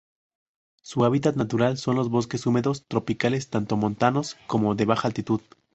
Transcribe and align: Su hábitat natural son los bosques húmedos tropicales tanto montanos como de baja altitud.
Su 0.81 1.05
hábitat 1.05 1.35
natural 1.35 1.77
son 1.77 1.95
los 1.95 2.09
bosques 2.09 2.47
húmedos 2.47 2.87
tropicales 2.87 3.51
tanto 3.51 3.77
montanos 3.77 4.35
como 4.47 4.73
de 4.73 4.85
baja 4.85 5.07
altitud. 5.07 5.41